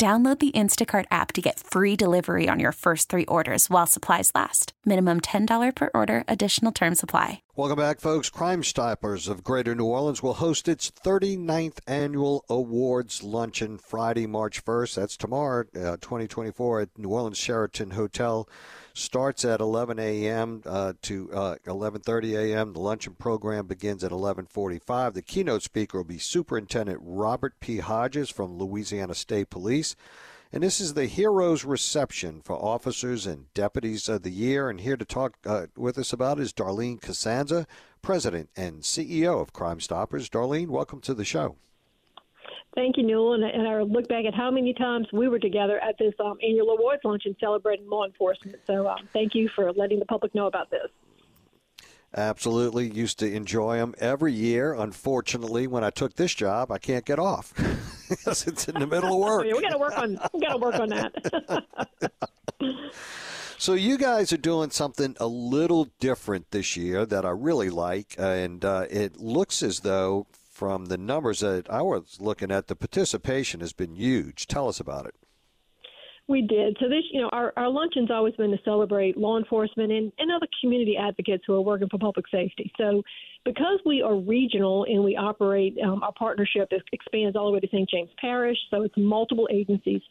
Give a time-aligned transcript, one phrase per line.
[0.00, 4.30] Download the Instacart app to get free delivery on your first three orders while supplies
[4.34, 4.72] last.
[4.86, 7.42] Minimum $10 per order, additional term supply.
[7.54, 8.30] Welcome back, folks.
[8.30, 14.64] Crime Stoppers of Greater New Orleans will host its 39th annual awards luncheon Friday, March
[14.64, 14.94] 1st.
[14.94, 18.48] That's tomorrow, uh, 2024, at New Orleans Sheraton Hotel
[19.00, 20.62] starts at 11 a.m.
[20.64, 22.72] Uh, to uh, 11:30 a.m.
[22.72, 25.14] The luncheon program begins at 11:45.
[25.14, 27.78] The keynote speaker will be Superintendent Robert P.
[27.78, 29.96] Hodges from Louisiana State Police.
[30.52, 34.68] And this is the Heroes Reception for Officers and Deputies of the Year.
[34.68, 37.66] And here to talk uh, with us about is Darlene Cusanza,
[38.02, 40.28] President and CEO of Crime Stoppers.
[40.28, 41.56] Darlene, welcome to the show.
[42.74, 43.34] Thank you, Newell.
[43.34, 46.38] And, and I look back at how many times we were together at this um,
[46.42, 48.58] annual awards luncheon celebrating law enforcement.
[48.66, 50.88] So um, thank you for letting the public know about this.
[52.16, 52.90] Absolutely.
[52.90, 54.74] Used to enjoy them every year.
[54.74, 57.52] Unfortunately, when I took this job, I can't get off
[58.08, 59.44] because it's in the middle of work.
[59.44, 61.64] we got to work on we got to work on that.
[63.60, 68.14] So you guys are doing something a little different this year that I really like,
[68.16, 70.26] and uh, it looks as though
[70.60, 74.46] from the numbers that I was looking at, the participation has been huge.
[74.46, 75.14] Tell us about it.
[76.28, 76.76] We did.
[76.78, 80.30] So this, you know, our, our luncheon's always been to celebrate law enforcement and, and
[80.30, 82.70] other community advocates who are working for public safety.
[82.76, 83.02] So
[83.46, 87.68] because we are regional and we operate, um, our partnership expands all the way to
[87.68, 87.88] St.
[87.88, 88.58] James Parish.
[88.70, 90.02] So it's multiple agencies.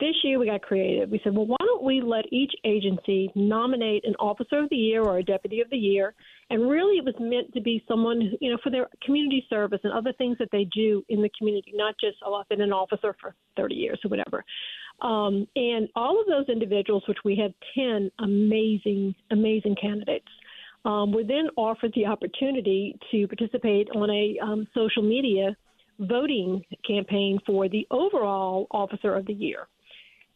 [0.00, 1.10] This year we got creative.
[1.10, 5.04] We said, well, why don't we let each agency nominate an officer of the year
[5.04, 6.12] or a deputy of the year?
[6.52, 9.92] And really, it was meant to be someone, you know, for their community service and
[9.94, 13.16] other things that they do in the community, not just, oh, I've been an officer
[13.18, 14.44] for 30 years or whatever.
[15.00, 20.28] Um, and all of those individuals, which we had 10 amazing, amazing candidates,
[20.84, 25.56] um, were then offered the opportunity to participate on a um, social media
[26.00, 29.68] voting campaign for the overall Officer of the Year.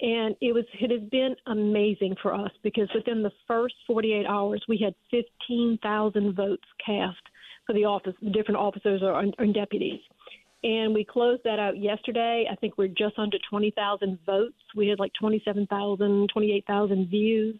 [0.00, 4.62] And it was it has been amazing for us because within the first 48 hours
[4.68, 7.16] we had 15,000 votes cast
[7.66, 10.00] for the office, the different officers or, or deputies.
[10.62, 12.46] And we closed that out yesterday.
[12.50, 14.56] I think we're just under 20,000 votes.
[14.74, 17.56] We had like 27,000, 28,000 views.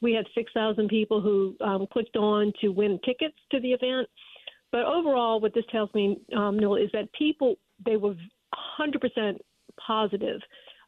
[0.00, 4.08] We had 6,000 people who um, clicked on to win tickets to the event.
[4.70, 8.14] But overall, what this tells me, um, Newell, is that people, they were
[8.78, 9.38] 100%
[9.86, 10.40] positive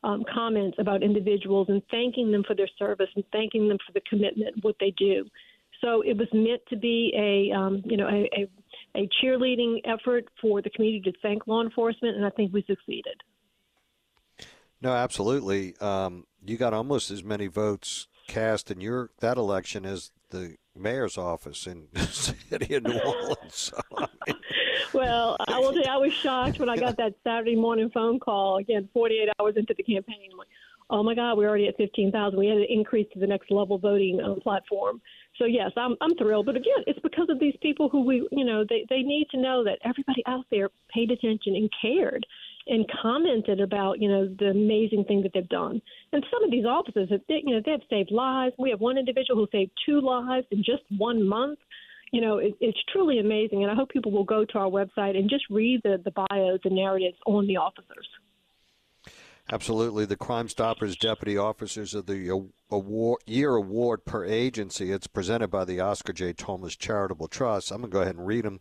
[0.05, 4.03] um, comments about individuals and thanking them for their service and thanking them for the
[4.09, 5.25] commitment, what they do.
[5.81, 10.25] So it was meant to be a, um, you know, a, a, a cheerleading effort
[10.41, 13.17] for the community to thank law enforcement, and I think we succeeded.
[14.81, 15.77] No, absolutely.
[15.79, 21.17] Um, you got almost as many votes cast in your that election as the mayor's
[21.17, 23.37] office in the city of New Orleans.
[23.51, 24.37] So, I mean,
[24.93, 28.59] well, I will say I was shocked when I got that Saturday morning phone call.
[28.59, 30.49] Again, 48 hours into the campaign, I'm like,
[30.91, 32.39] oh my God, we're already at 15,000.
[32.39, 35.01] We had to increase to the next level voting um, platform.
[35.39, 36.47] So yes, I'm I'm thrilled.
[36.47, 39.41] But again, it's because of these people who we, you know, they they need to
[39.41, 42.25] know that everybody out there paid attention and cared
[42.67, 45.81] and commented about you know the amazing thing that they've done.
[46.13, 48.55] And some of these officers, they, you know, they have saved lives.
[48.59, 51.59] We have one individual who saved two lives in just one month
[52.15, 53.65] you know, it, it's truly amazing.
[53.65, 56.61] And I hope people will go to our website and just read the, the bios
[56.63, 58.07] and narratives on the officers.
[59.51, 60.05] Absolutely.
[60.05, 64.93] The Crime Stoppers Deputy Officers of the award, Year Award per agency.
[64.93, 66.33] It's presented by the Oscar J.
[66.33, 67.73] Thomas Charitable Trust.
[67.73, 68.61] I'm going to go ahead and read them.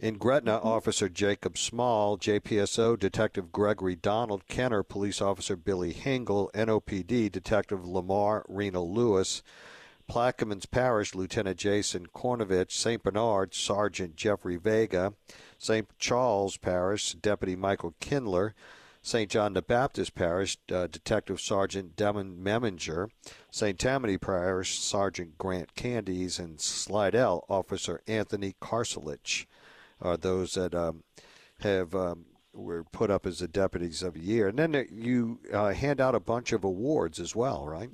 [0.00, 0.68] In Gretna, mm-hmm.
[0.68, 8.46] Officer Jacob Small, JPSO Detective Gregory Donald, Kenner Police Officer Billy Hingle, NOPD Detective Lamar
[8.48, 9.42] Rena Lewis,
[10.08, 13.02] Plaquemines Parish, Lieutenant Jason Kornovich, St.
[13.02, 15.14] Bernard, Sergeant Jeffrey Vega,
[15.58, 15.88] St.
[15.98, 18.54] Charles Parish, Deputy Michael Kindler,
[19.02, 19.28] St.
[19.28, 23.08] John the Baptist Parish, uh, Detective Sergeant Demon Meminger,
[23.50, 23.76] St.
[23.76, 29.46] Tammany Parish, Sergeant Grant Candies, and Slidell Officer Anthony Karselich
[30.00, 31.02] are those that um,
[31.60, 34.48] have um, were put up as the deputies of the year.
[34.48, 37.90] And then you uh, hand out a bunch of awards as well, right?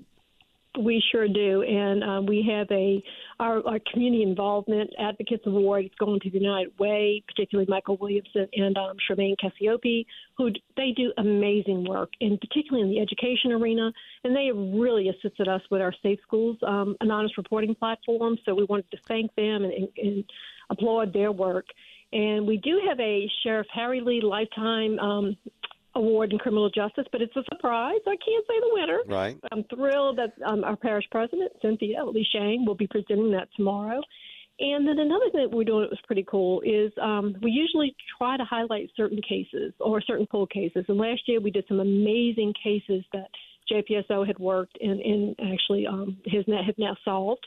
[0.77, 3.01] We sure do, and um, we have a
[3.39, 5.89] our, our community involvement advocates award.
[6.01, 10.05] Going to the United Way, particularly Michael Williamson and um, Charmaine Cassiope,
[10.37, 13.93] who they do amazing work, and particularly in the education arena.
[14.25, 18.37] And they have really assisted us with our Safe Schools um, anonymous reporting platform.
[18.45, 20.25] So we wanted to thank them and, and, and
[20.71, 21.67] applaud their work.
[22.13, 25.37] And we do have a Sheriff Harry Lee Lifetime um,
[25.97, 28.01] Award in Criminal Justice, but it's a surprise.
[28.07, 28.99] I can't say the winner.
[29.07, 29.37] Right.
[29.53, 34.01] I'm thrilled that um, our parish president, Cynthia Lee Sheng, will be presenting that tomorrow.
[34.61, 37.95] And then another thing that we're doing that was pretty cool is um, we usually
[38.19, 40.85] try to highlight certain cases or certain cold cases.
[40.89, 43.29] And last year we did some amazing cases that
[43.71, 47.45] JPSO had worked and, and actually um, has have now solved.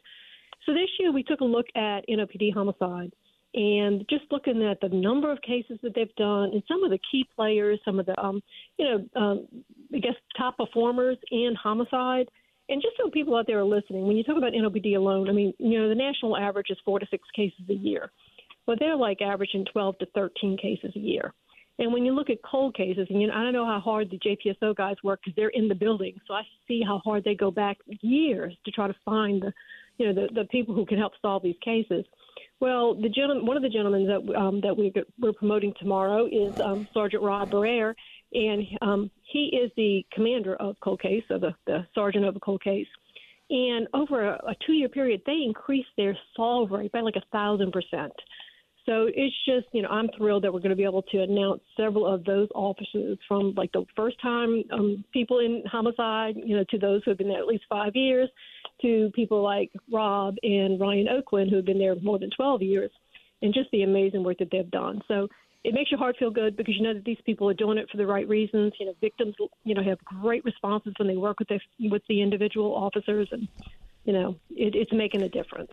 [0.67, 3.13] So this year we took a look at NOPD homicide
[3.53, 6.99] and just looking at the number of cases that they've done and some of the
[7.09, 8.41] key players, some of the, um,
[8.77, 9.47] you know, um,
[9.93, 12.27] I guess top performers in homicide.
[12.69, 15.31] And just so people out there are listening, when you talk about NOPD alone, I
[15.31, 18.11] mean, you know, the national average is four to six cases a year.
[18.67, 21.33] Well, they're like averaging 12 to 13 cases a year.
[21.79, 24.09] And when you look at cold cases, and you know, I don't know how hard
[24.09, 27.35] the JPSO guys work because they're in the building, so I see how hard they
[27.35, 29.53] go back years to try to find the,
[29.97, 32.05] you know, the, the people who can help solve these cases.
[32.59, 36.59] Well, the gentleman, one of the gentlemen that um, that we, we're promoting tomorrow is
[36.59, 37.93] um, Sergeant Rod Barrere,
[38.33, 42.39] and um, he is the commander of cold case, or the, the sergeant of a
[42.39, 42.87] cold case.
[43.49, 47.71] And over a, a two-year period, they increased their solve rate by like a thousand
[47.71, 48.13] percent.
[48.87, 51.61] So it's just, you know, I'm thrilled that we're going to be able to announce
[51.75, 56.63] several of those officers from like the first time um, people in homicide, you know,
[56.69, 58.29] to those who have been there at least five years,
[58.81, 62.91] to people like Rob and Ryan Oakland who have been there more than 12 years,
[63.41, 65.01] and just the amazing work that they've done.
[65.07, 65.27] So
[65.63, 67.89] it makes your heart feel good because you know that these people are doing it
[67.91, 68.73] for the right reasons.
[68.79, 71.59] You know, victims, you know, have great responses when they work with the
[71.89, 73.47] with the individual officers, and
[74.05, 75.71] you know, it, it's making a difference.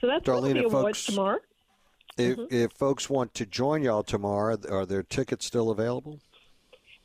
[0.00, 1.38] So that's Darlene, the awards folks, tomorrow.
[2.16, 2.54] If, Mm-hmm.
[2.54, 6.18] if folks want to join y'all tomorrow, are there tickets still available?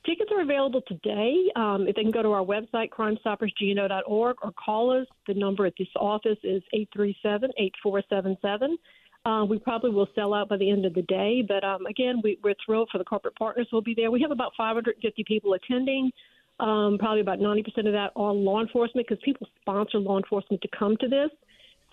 [0.06, 1.46] Tickets are available today.
[1.56, 5.08] Um, if they can go to our website, crimestoppersgno.org, or call us.
[5.28, 8.78] The number at this office is 837 8477.
[9.26, 11.42] Uh, we probably will sell out by the end of the day.
[11.48, 14.12] But um, again, we, we're thrilled for the corporate partners who will be there.
[14.12, 16.12] We have about 550 people attending.
[16.60, 20.70] Um, probably about 90% of that are law enforcement because people sponsor law enforcement to
[20.78, 21.30] come to this.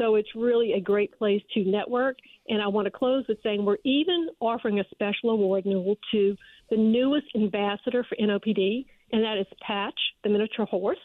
[0.01, 2.17] So it's really a great place to network.
[2.49, 6.37] And I want to close with saying we're even offering a special award Newell, to
[6.71, 10.99] the newest ambassador for NOPD, and that is Patch, the miniature horse.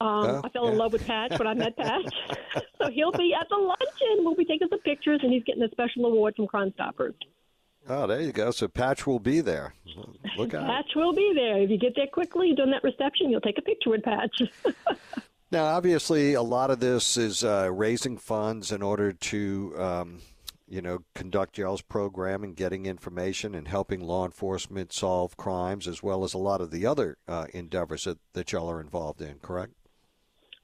[0.00, 2.12] Um, Oh, I fell in love with Patch when I met Patch.
[2.82, 4.24] so he'll be at the luncheon.
[4.24, 7.14] We'll be taking some pictures, and he's getting a special award from Crime Stoppers.
[7.88, 8.50] Oh, there you go.
[8.50, 9.72] So Patch will be there.
[10.36, 10.66] Look out.
[10.66, 11.62] Patch will be there.
[11.62, 14.42] If you get there quickly during that reception, you'll take a picture with Patch.
[15.52, 20.18] Now, obviously, a lot of this is uh, raising funds in order to, um,
[20.68, 26.02] you know, conduct y'all's program and getting information and helping law enforcement solve crimes, as
[26.02, 29.38] well as a lot of the other uh, endeavors that, that y'all are involved in.
[29.38, 29.72] Correct?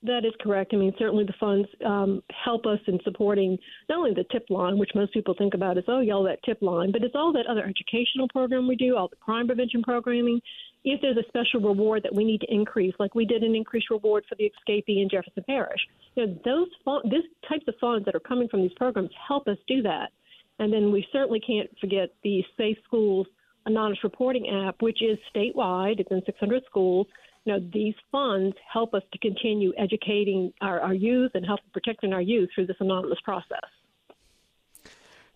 [0.05, 0.75] That is correct.
[0.75, 3.57] I mean, certainly the funds um, help us in supporting
[3.89, 6.61] not only the tip line, which most people think about as, oh, yell that tip
[6.61, 10.41] line, but it's all that other educational program we do, all the crime prevention programming.
[10.85, 13.91] If there's a special reward that we need to increase, like we did an increased
[13.91, 15.81] reward for the escapee in Jefferson Parish,
[16.17, 16.69] you know, those
[17.05, 20.11] this types of funds that are coming from these programs help us do that.
[20.59, 23.27] And then we certainly can't forget the Safe Schools
[23.65, 26.01] Anonymous Reporting app, which is statewide.
[26.01, 27.07] It's in 600 schools
[27.45, 32.13] you know, these funds help us to continue educating our, our youth and help protecting
[32.13, 33.67] our youth through this anonymous process.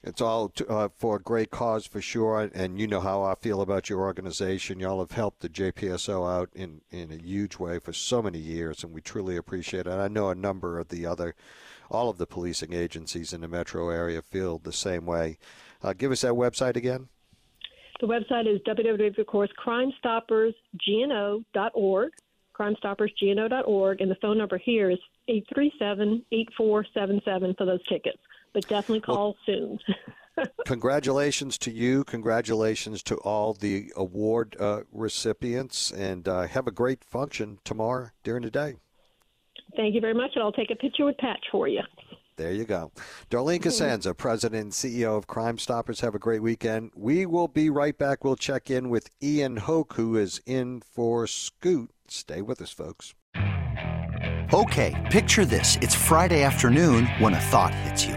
[0.06, 3.34] It's all to, uh, for a great cause for sure, and you know how I
[3.34, 4.78] feel about your organization.
[4.78, 8.84] Y'all have helped the JPSO out in, in a huge way for so many years,
[8.84, 9.90] and we truly appreciate it.
[9.90, 11.34] I know a number of the other,
[11.90, 15.38] all of the policing agencies in the metro area feel the same way.
[15.82, 17.08] Uh, give us that website again.
[18.00, 22.12] The website is www, of course, crimestoppersgno.org,
[22.56, 28.18] crimestoppersgno.org, and the phone number here is 837-8477 for those tickets.
[28.56, 29.78] But definitely call soon.
[30.66, 32.04] Congratulations to you.
[32.04, 38.44] Congratulations to all the award uh, recipients, and uh, have a great function tomorrow during
[38.44, 38.76] the day.
[39.76, 41.82] Thank you very much, and I'll take a picture with Patch for you.
[42.36, 42.92] There you go.
[43.28, 46.00] Darlene Cusanza, President and CEO of Crime Stoppers.
[46.00, 46.92] Have a great weekend.
[46.96, 48.24] We will be right back.
[48.24, 51.90] We'll check in with Ian Hoke, who is in for Scoot.
[52.08, 53.14] Stay with us, folks.
[54.54, 55.76] Okay, picture this.
[55.82, 58.16] It's Friday afternoon when a thought hits you.